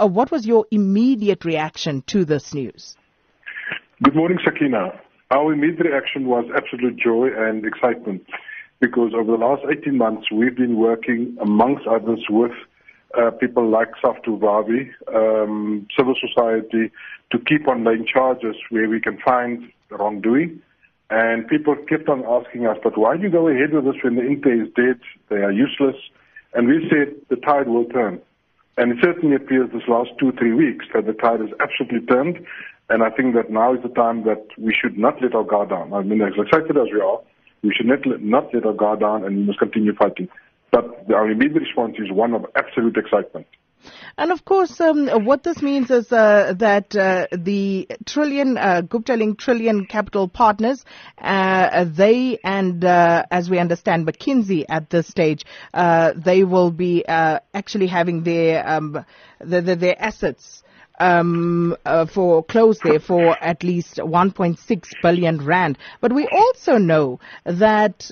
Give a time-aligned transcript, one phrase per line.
[0.00, 2.96] uh, what was your immediate reaction to this news?
[4.02, 5.00] Good morning, Sakina.
[5.30, 8.24] Our immediate reaction was absolute joy and excitement
[8.80, 12.52] because over the last 18 months we've been working, amongst others, with
[13.16, 16.92] uh, people like Saftu Vavi, um, civil society,
[17.32, 20.60] to keep on laying charges where we can find wrongdoing.
[21.08, 24.16] And people kept on asking us, but why do you go ahead with this when
[24.16, 25.00] the Inte is dead?
[25.28, 25.96] They are useless.
[26.52, 28.20] And we said the tide will turn.
[28.76, 32.44] And it certainly appears this last two, three weeks that the tide has absolutely turned.
[32.88, 35.70] And I think that now is the time that we should not let our guard
[35.70, 35.92] down.
[35.92, 37.20] I mean, as excited as we are,
[37.62, 40.28] we should not let, not let our guard down and we must continue fighting.
[40.70, 43.46] But our immediate response is one of absolute excitement.
[44.18, 49.14] And of course, um, what this means is uh, that uh, the Trillian, uh, Gupta
[49.14, 50.84] Link Trillian Capital Partners,
[51.18, 57.04] uh, they and, uh, as we understand, McKinsey at this stage, uh, they will be
[57.06, 59.04] actually having their, um,
[59.40, 60.62] the, the, their assets
[60.98, 65.78] um, uh, for close there for at least 1.6 billion rand.
[66.00, 68.10] But we also know that.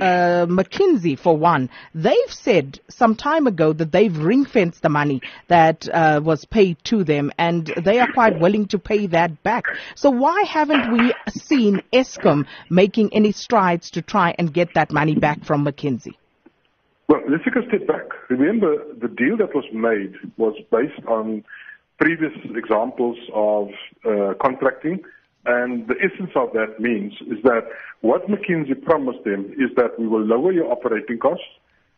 [0.00, 5.20] Uh, McKinsey, for one, they've said some time ago that they've ring fenced the money
[5.48, 9.64] that uh, was paid to them and they are quite willing to pay that back.
[9.94, 15.14] So why haven't we seen Eskom making any strides to try and get that money
[15.14, 16.14] back from McKinsey?
[17.08, 18.06] Well, let's take a step back.
[18.30, 21.44] Remember, the deal that was made was based on
[21.98, 23.68] previous examples of
[24.04, 25.00] uh, contracting,
[25.44, 27.66] and the essence of that means is that
[28.00, 31.44] what McKinsey promised them is that we will lower your operating costs.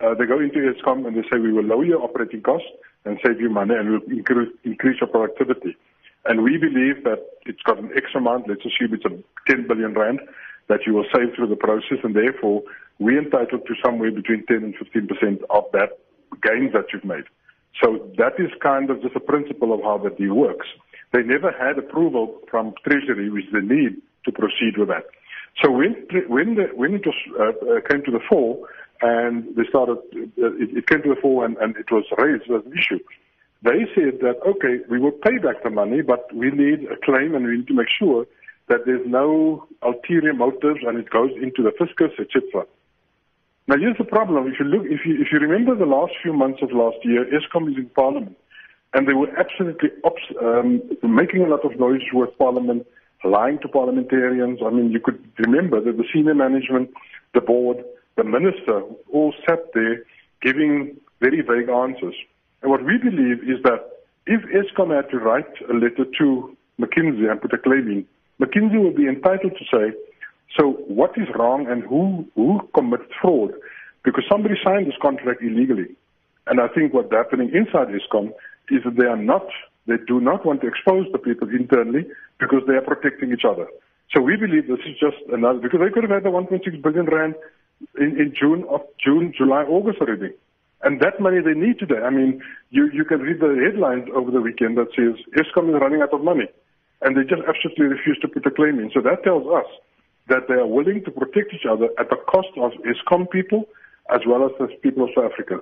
[0.00, 2.68] Uh, they go into Eskom and they say we will lower your operating costs
[3.04, 5.76] and save you money and we'll increase, increase your productivity.
[6.24, 9.92] And we believe that it's got an X amount, let's assume it's a 10 billion
[9.92, 10.20] rand,
[10.68, 12.62] that you will save through the process and therefore
[12.98, 15.98] we're entitled to somewhere between 10 and 15% of that
[16.42, 17.24] gains that you've made.
[17.82, 20.66] So that is kind of just a principle of how the deal works.
[21.16, 25.06] They never had approval from Treasury, which they need to proceed with that.
[25.62, 25.94] So when
[26.28, 28.68] when the, when it was uh, uh, came to the fore
[29.00, 32.44] and they started, uh, it, it, came to the fore and, and it was raised
[32.50, 33.00] as an issue.
[33.62, 37.34] They said that okay, we will pay back the money, but we need a claim
[37.34, 38.26] and we need to make sure
[38.68, 42.66] that there's no ulterior motives and it goes into the fiscus, etc.
[43.68, 44.48] Now here's the problem.
[44.48, 47.24] If you look, if you if you remember the last few months of last year,
[47.24, 48.36] Eskom is in Parliament,
[48.96, 49.90] and they were absolutely
[50.42, 52.86] um, making a lot of noise with Parliament,
[53.24, 54.60] lying to parliamentarians.
[54.64, 56.88] I mean, you could remember that the senior management,
[57.34, 57.84] the board,
[58.16, 58.80] the minister,
[59.12, 60.02] all sat there
[60.40, 62.14] giving very vague answers.
[62.62, 63.84] And what we believe is that
[64.26, 68.06] if Eskom had to write a letter to McKinsey and put a claim in,
[68.40, 69.94] McKinsey would be entitled to say
[70.58, 73.52] so what is wrong and who, who committed fraud?
[74.04, 75.94] Because somebody signed this contract illegally.
[76.46, 78.32] And I think what's happening inside Eskom
[78.70, 79.46] is that they are not,
[79.86, 82.06] they do not want to expose the people internally
[82.38, 83.66] because they are protecting each other.
[84.14, 87.06] So we believe this is just another, because they could have had the 1.6 billion
[87.06, 87.34] rand
[87.98, 90.32] in, in June, of June, July, August already.
[90.82, 91.98] And that money they need today.
[92.04, 95.80] I mean, you, you can read the headlines over the weekend that says Eskom is
[95.80, 96.46] running out of money.
[97.02, 98.90] And they just absolutely refuse to put a claim in.
[98.94, 99.66] So that tells us
[100.28, 103.68] that they are willing to protect each other at the cost of Eskom people
[104.12, 105.60] as well as the people of South Africa.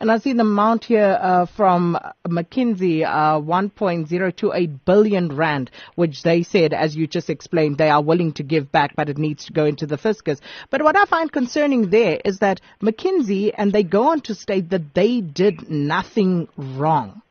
[0.00, 6.42] And I see the amount here uh, from McKinsey, uh, 1.028 billion rand, which they
[6.42, 9.52] said, as you just explained, they are willing to give back, but it needs to
[9.52, 10.40] go into the fiscus.
[10.70, 14.70] But what I find concerning there is that McKinsey, and they go on to state
[14.70, 17.22] that they did nothing wrong.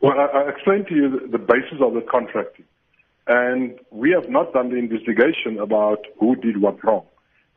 [0.00, 2.64] Well, I, explained to you the, the basis of the contracting.
[3.26, 7.04] And we have not done the investigation about who did what wrong.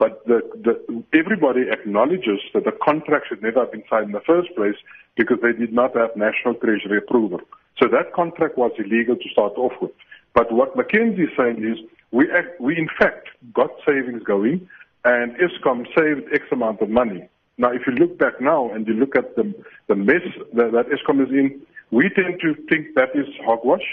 [0.01, 4.25] But the, the, everybody acknowledges that the contract should never have been signed in the
[4.25, 4.73] first place
[5.15, 7.39] because they did not have National Treasury approval.
[7.77, 9.91] So that contract was illegal to start off with.
[10.33, 11.77] But what McKinsey is saying is
[12.09, 14.67] we, act, we in fact got savings going
[15.05, 17.29] and Eskom saved X amount of money.
[17.59, 19.53] Now, if you look back now and you look at the,
[19.87, 21.61] the mess that, that Eskom is in,
[21.91, 23.85] we tend to think that is hogwash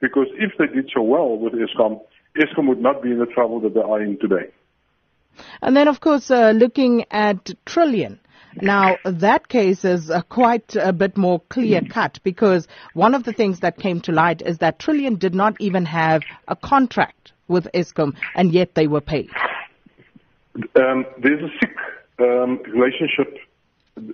[0.00, 2.00] because if they did so well with Eskom,
[2.36, 4.50] Eskom would not be in the trouble that they are in today.
[5.62, 8.18] And then, of course, uh, looking at Trillian.
[8.60, 13.32] Now, that case is uh, quite a bit more clear cut because one of the
[13.32, 17.66] things that came to light is that Trillian did not even have a contract with
[17.74, 19.28] Eskom and yet they were paid.
[20.76, 21.76] Um, there's a sick
[22.20, 23.38] um, relationship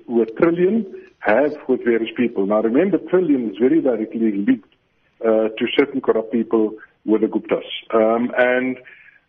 [0.06, 0.86] with Trillian
[1.18, 2.46] have with various people.
[2.46, 4.74] Now, remember, Trillian is very directly linked
[5.22, 7.64] uh, to certain corrupt people with the Guptas.
[7.94, 8.78] Um, and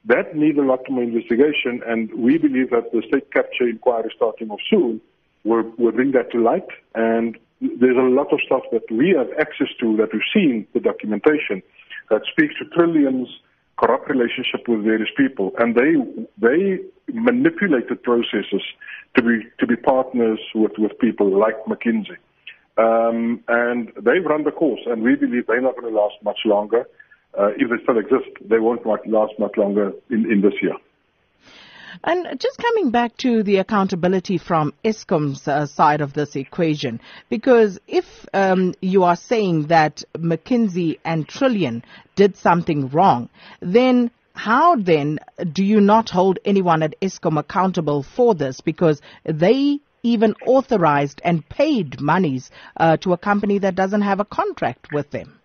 [0.06, 4.50] that needs a lot more investigation, and we believe that the state capture inquiry starting
[4.50, 5.00] off soon
[5.44, 9.28] will, will bring that to light, and there's a lot of stuff that we have
[9.40, 11.62] access to that we've seen the documentation
[12.10, 13.30] that speaks to Trillian's
[13.78, 15.94] corrupt relationship with various people, and they
[16.38, 16.80] they
[17.14, 18.64] manipulated processes
[19.16, 22.18] to be to be partners with with people like McKinsey,
[22.78, 26.40] um, and they've run the course, and we believe they're not going to last much
[26.46, 26.88] longer.
[27.38, 30.76] Uh, if they still exist, they won't last much longer in, in this year.
[32.04, 37.00] And just coming back to the accountability from Eskom's uh, side of this equation,
[37.30, 41.84] because if um, you are saying that McKinsey and Trillian
[42.16, 43.30] did something wrong,
[43.62, 45.20] then how then
[45.52, 48.62] do you not hold anyone at Eskom accountable for this?
[48.62, 54.26] Because they even authorized and paid monies uh, to a company that doesn't have a
[54.26, 55.41] contract with them.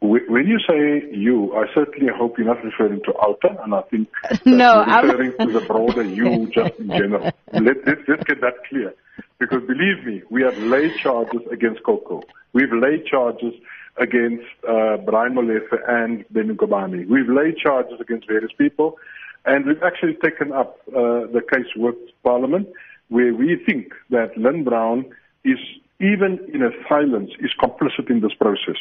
[0.00, 4.08] When you say you, I certainly hope you're not referring to OUTA, and I think
[4.46, 5.48] no, you're referring I'm...
[5.48, 7.30] to the broader you just in general.
[7.52, 8.94] Let, let's, let's get that clear.
[9.38, 12.22] Because believe me, we have laid charges against Koko.
[12.54, 13.52] We've laid charges
[13.98, 17.06] against uh, Brian Molefe and Ben Ngubane.
[17.06, 18.96] We've laid charges against various people,
[19.44, 22.68] and we've actually taken up uh, the case with Parliament,
[23.08, 25.04] where we think that Lynne Brown
[25.44, 25.58] is,
[26.00, 28.78] even in a silence, is complicit in this process.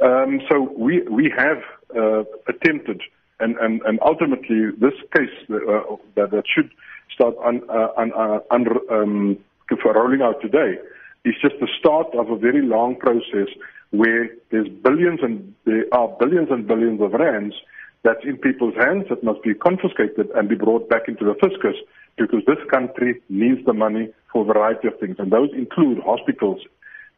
[0.00, 1.58] Um, so we we have
[1.94, 3.02] uh, attempted,
[3.38, 6.70] and, and, and ultimately this case uh, that, that should
[7.12, 9.38] start un, uh, uh, um,
[9.84, 10.78] rolling out today
[11.24, 13.48] is just the start of a very long process
[13.90, 17.54] where there's billions and there are billions and billions of rands
[18.02, 21.76] that's in people's hands that must be confiscated and be brought back into the fiscus
[22.16, 25.16] because this country needs the money for a variety of things.
[25.18, 26.60] And those include hospitals,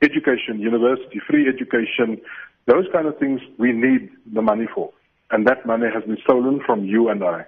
[0.02, 2.20] education, university, free education,
[2.66, 4.92] those kind of things we need the money for.
[5.30, 7.46] And that money has been stolen from you and I.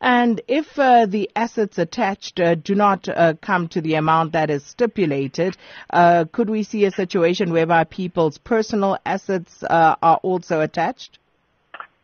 [0.00, 4.50] And if uh, the assets attached uh, do not uh, come to the amount that
[4.50, 5.56] is stipulated,
[5.90, 11.18] uh, could we see a situation whereby people's personal assets uh, are also attached?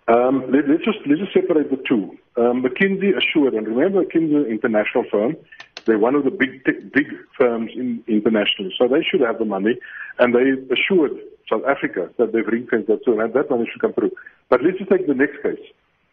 [0.09, 2.19] Um, let, us just let's just separate the two.
[2.37, 5.37] Um, McKinsey assured, and remember, McKinsey is an international firm.
[5.85, 7.06] They're one of the big big
[7.38, 9.79] firms in internationally, so they should have the money,
[10.19, 11.12] and they assured
[11.52, 14.12] South Africa that they've ring fenced that, so that, money should come through.
[14.49, 15.60] But let's just take the next case.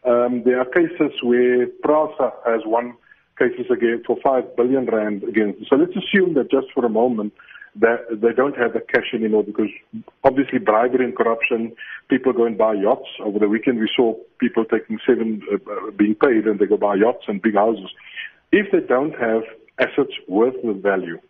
[0.04, 2.94] Um, there are cases where PRASA has won
[3.38, 5.68] cases against for five billion rand against.
[5.68, 7.32] So let's assume that just for a moment
[7.76, 9.70] that they don't have the cash anymore because
[10.24, 11.72] obviously bribery and corruption,
[12.08, 13.08] people go and buy yachts.
[13.24, 16.76] Over the weekend we saw people taking seven uh, uh being paid and they go
[16.76, 17.90] buy yachts and big houses.
[18.52, 19.42] If they don't have
[19.78, 21.20] assets worth the value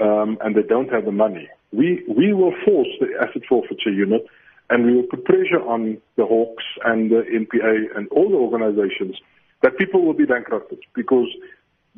[0.00, 4.26] um, and they don't have the money, we, we will force the asset forfeiture unit
[4.70, 9.16] and we will put pressure on the Hawks and the NPA and all the organizations
[9.62, 11.28] that people will be bankrupted because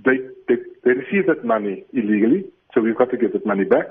[0.05, 0.19] they,
[0.49, 3.87] they, they receive that money illegally, so we've got to get that money back.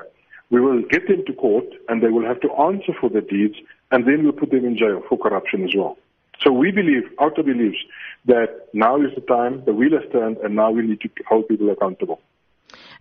[0.49, 3.55] We will get them to court and they will have to answer for their deeds
[3.91, 5.97] and then we'll put them in jail for corruption as well.
[6.41, 7.77] So we believe, OUTA believes,
[8.25, 11.47] that now is the time, the wheel has turned, and now we need to hold
[11.47, 12.19] people accountable.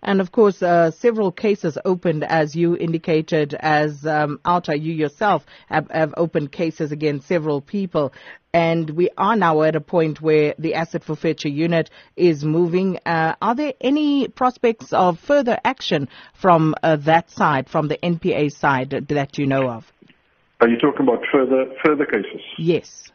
[0.03, 5.45] And of course, uh, several cases opened, as you indicated, as um, OUTA, you yourself
[5.67, 8.13] have, have opened cases against several people.
[8.53, 12.99] And we are now at a point where the asset forfeiture unit is moving.
[13.05, 18.51] Uh, are there any prospects of further action from uh, that side, from the NPA
[18.51, 19.91] side, that you know of?
[20.59, 22.41] Are you talking about further further cases?
[22.57, 23.11] Yes.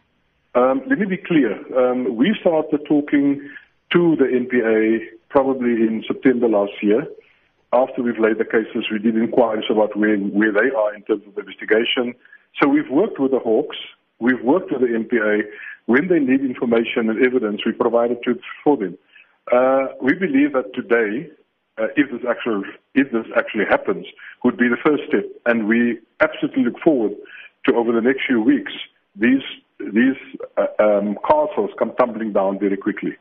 [0.54, 1.52] Um, let me be clear.
[1.78, 3.48] Um, we started talking
[3.92, 7.06] to the NPA probably in September last year.
[7.72, 11.22] After we've laid the cases, we did inquiries about where, where they are in terms
[11.26, 12.14] of the investigation.
[12.60, 13.76] So we've worked with the Hawks.
[14.20, 15.42] We've worked with the NPA.
[15.86, 18.96] When they need information and evidence, we provide it to, for them.
[19.52, 21.28] Uh, we believe that today,
[21.78, 24.06] uh, if this actually if this actually happens,
[24.44, 27.12] would be the first step, and we absolutely look forward
[27.66, 28.72] to over the next few weeks
[29.18, 29.42] these
[29.78, 30.16] these
[30.56, 33.16] uh, um, castles come tumbling down very quickly.